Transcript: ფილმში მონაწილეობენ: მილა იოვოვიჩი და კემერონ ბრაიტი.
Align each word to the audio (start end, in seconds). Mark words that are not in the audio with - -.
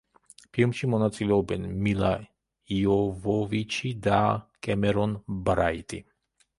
ფილმში 0.57 0.87
მონაწილეობენ: 0.93 1.67
მილა 1.89 2.09
იოვოვიჩი 2.79 3.95
და 4.09 4.25
კემერონ 4.69 5.19
ბრაიტი. 5.49 6.07